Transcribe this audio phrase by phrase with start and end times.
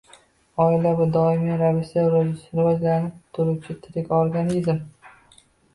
[0.63, 2.07] Oila– bu doimiy ravishda
[2.55, 4.87] rivojlanib turuvchi tirik organizm.